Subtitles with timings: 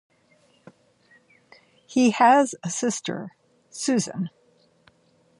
[1.85, 3.35] He has a sister,
[3.69, 4.31] Susan.